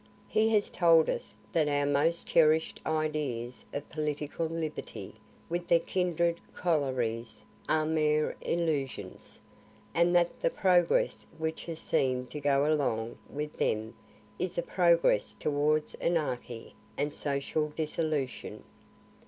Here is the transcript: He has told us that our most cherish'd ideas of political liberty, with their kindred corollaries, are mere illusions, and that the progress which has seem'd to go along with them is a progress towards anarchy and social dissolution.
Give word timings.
He 0.27 0.49
has 0.55 0.71
told 0.71 1.11
us 1.11 1.35
that 1.53 1.67
our 1.67 1.85
most 1.85 2.25
cherish'd 2.25 2.81
ideas 2.87 3.63
of 3.71 3.87
political 3.91 4.47
liberty, 4.47 5.13
with 5.47 5.67
their 5.67 5.79
kindred 5.79 6.39
corollaries, 6.55 7.43
are 7.69 7.85
mere 7.85 8.35
illusions, 8.41 9.39
and 9.93 10.15
that 10.15 10.41
the 10.41 10.49
progress 10.49 11.27
which 11.37 11.67
has 11.67 11.77
seem'd 11.77 12.31
to 12.31 12.39
go 12.39 12.65
along 12.65 13.19
with 13.29 13.53
them 13.57 13.93
is 14.39 14.57
a 14.57 14.63
progress 14.63 15.35
towards 15.35 15.93
anarchy 15.93 16.73
and 16.97 17.13
social 17.13 17.69
dissolution. 17.75 18.63